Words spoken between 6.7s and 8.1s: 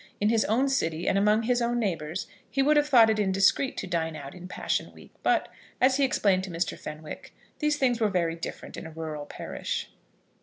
Fenwick, these things were